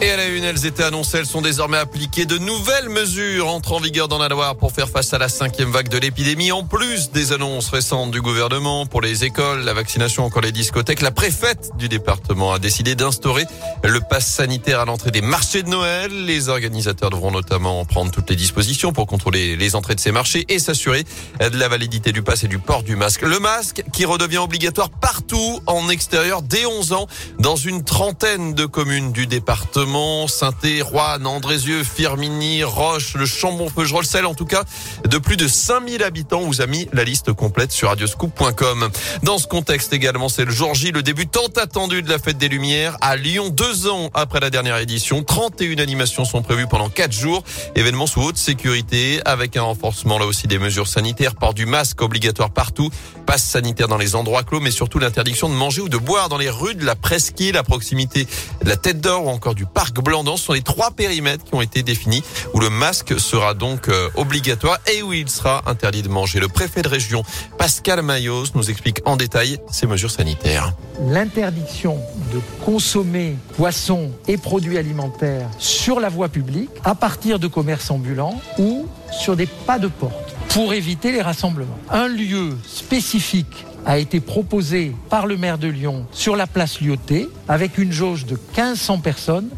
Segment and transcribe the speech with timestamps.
[0.00, 2.26] Et à la une, elles étaient annoncées, elles sont désormais appliquées.
[2.26, 5.70] De nouvelles mesures entrent en vigueur dans la Loire pour faire face à la cinquième
[5.70, 6.50] vague de l'épidémie.
[6.52, 11.00] En plus des annonces récentes du gouvernement pour les écoles, la vaccination, encore les discothèques,
[11.00, 13.46] la préfète du département a décidé d'instaurer
[13.84, 16.10] le pass sanitaire à l'entrée des marchés de Noël.
[16.26, 20.44] Les organisateurs devront notamment prendre toutes les dispositions pour contrôler les entrées de ces marchés
[20.48, 21.04] et s'assurer
[21.40, 23.22] de la validité du pass et du port du masque.
[23.22, 27.06] Le masque qui redevient obligatoire partout en extérieur dès 11 ans
[27.38, 29.83] dans une trentaine de communes du département.
[30.28, 34.64] Saint-Et, Rouen, Andrézieux, Firminy, Roche, le Chambon-Feugerolles, en tout cas
[35.06, 36.40] de plus de 5000 habitants.
[36.40, 38.88] Vous a mis la liste complète sur radioscoop.com.
[39.22, 42.38] Dans ce contexte également, c'est le jour J, le début tant attendu de la fête
[42.38, 43.50] des Lumières à Lyon.
[43.50, 47.44] Deux ans après la dernière édition, 31 animations sont prévues pendant quatre jours.
[47.74, 52.00] Événements sous haute sécurité avec un renforcement là aussi des mesures sanitaires, port du masque
[52.00, 52.90] obligatoire partout,
[53.26, 56.38] passe sanitaire dans les endroits clos, mais surtout l'interdiction de manger ou de boire dans
[56.38, 58.26] les rues de la Presqu'île à proximité
[58.62, 60.36] de la Tête d'Or ou encore du Parc Blandan.
[60.36, 62.22] Ce sont les trois périmètres qui ont été définis
[62.54, 66.40] où le masque sera donc euh, obligatoire et où il sera interdit de manger.
[66.40, 67.22] Le préfet de région,
[67.58, 70.72] Pascal Mayos, nous explique en détail ces mesures sanitaires.
[71.00, 71.98] L'interdiction
[72.32, 78.40] de consommer poissons et produits alimentaires sur la voie publique à partir de commerces ambulants
[78.58, 78.86] ou
[79.18, 81.78] sur des pas de porte pour éviter les rassemblements.
[81.90, 87.28] Un lieu spécifique a été proposé par le maire de Lyon sur la place Lyoté
[87.48, 89.48] avec une jauge de 1500 personnes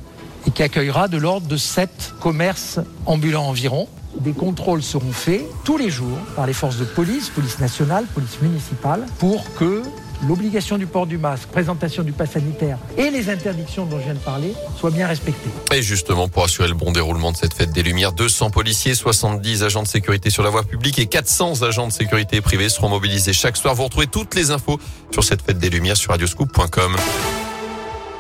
[0.47, 3.89] et qui accueillera de l'ordre de 7 commerces ambulants environ.
[4.21, 8.41] Des contrôles seront faits tous les jours par les forces de police, police nationale, police
[8.41, 9.83] municipale, pour que
[10.27, 14.15] l'obligation du port du masque, présentation du pass sanitaire et les interdictions dont je viens
[14.15, 15.51] de parler soient bien respectées.
[15.75, 19.63] Et justement, pour assurer le bon déroulement de cette fête des Lumières, 200 policiers, 70
[19.63, 23.33] agents de sécurité sur la voie publique et 400 agents de sécurité privés seront mobilisés
[23.33, 23.75] chaque soir.
[23.75, 24.79] Vous retrouvez toutes les infos
[25.13, 26.97] sur cette fête des Lumières sur radioscoop.com.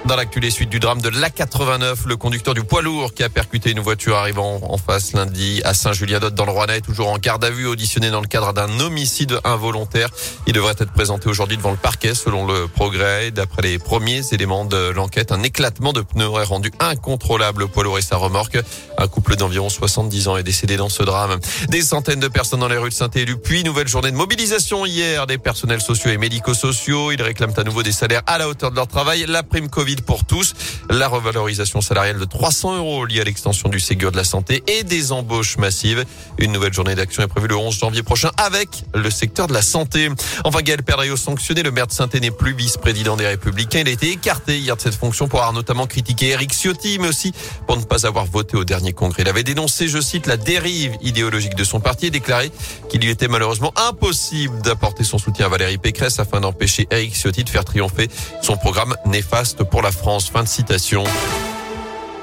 [0.06, 3.28] Dans l'actu, les suites du drame de l'A89, le conducteur du poids lourd qui a
[3.28, 7.44] percuté une voiture arrivant en face lundi à Saint-Julien-d'Otte dans le Rouennais toujours en garde
[7.44, 10.10] à vue, auditionné dans le cadre d'un homicide involontaire.
[10.46, 13.32] Il devrait être présenté aujourd'hui devant le parquet selon le progrès.
[13.32, 17.82] D'après les premiers éléments de l'enquête, un éclatement de pneus aurait rendu incontrôlable le poids
[17.82, 18.58] lourd et sa remorque.
[18.98, 21.40] Un couple d'environ 70 ans est décédé dans ce drame.
[21.68, 25.26] Des centaines de personnes dans les rues de Saint-Élu, puis nouvelle journée de mobilisation hier
[25.26, 27.10] des personnels sociaux et médico-sociaux.
[27.10, 29.95] Ils réclament à nouveau des salaires à la hauteur de leur travail, la prime Covid
[30.02, 30.54] pour tous,
[30.90, 34.84] la revalorisation salariale de 300 euros liée à l'extension du Ségur de la santé et
[34.84, 36.04] des embauches massives.
[36.38, 39.62] Une nouvelle journée d'action est prévue le 11 janvier prochain avec le secteur de la
[39.62, 40.08] santé.
[40.44, 43.80] Enfin, Gaël Perdriau sanctionné, le maire de saint n'est plus vice-président des Républicains.
[43.80, 47.08] Il a été écarté hier de cette fonction pour avoir notamment critiqué Eric Ciotti, mais
[47.08, 47.32] aussi
[47.66, 49.22] pour ne pas avoir voté au dernier congrès.
[49.22, 52.50] Il avait dénoncé, je cite, la dérive idéologique de son parti et déclaré
[52.88, 57.44] qu'il lui était malheureusement impossible d'apporter son soutien à Valérie Pécresse afin d'empêcher Eric Ciotti
[57.44, 58.08] de faire triompher
[58.42, 60.30] son programme néfaste pour la France.
[60.30, 61.04] Fin de citation.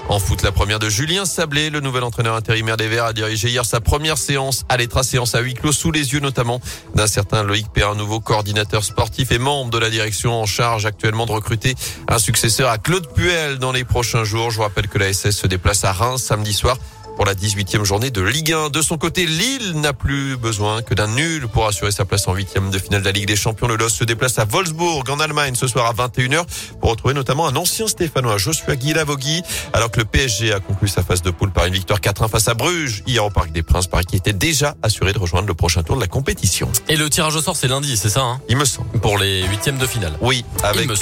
[0.09, 3.50] En foot, la première de Julien Sablé, le nouvel entraîneur intérimaire des Verts, a dirigé
[3.50, 6.59] hier sa première séance à l'étra, séance à huis clos sous les yeux notamment
[6.94, 11.25] d'un certain Loïc Perrin, nouveau coordinateur sportif et membre de la direction en charge actuellement
[11.25, 11.75] de recruter
[12.09, 14.52] un successeur à Claude Puel dans les prochains jours.
[14.52, 16.78] Je vous rappelle que la SS se déplace à Reims samedi soir
[17.16, 18.69] pour la 18e journée de Ligue 1.
[18.69, 22.34] De son côté, Lille n'a plus besoin que d'un nul pour assurer sa place en
[22.34, 23.68] huitième de finale de la Ligue des Champions.
[23.68, 26.46] Le LOS se déplace à Wolfsburg en Allemagne ce soir à 21h
[26.79, 29.41] pour retrouver notamment un ancien Stéphanois, Joshua Guilavogui,
[29.73, 32.47] alors que le PSG a conclu sa phase de poule par une victoire 4-1 face
[32.47, 35.53] à Bruges hier au Parc des Princes, Paris qui était déjà assuré de rejoindre le
[35.53, 36.69] prochain tour de la compétition.
[36.90, 38.41] Et le tirage au sort, c'est lundi, c'est ça hein?
[38.50, 38.90] Il me semble.
[39.00, 40.13] Pour les huitièmes de finale.
[40.22, 40.91] Oui, avec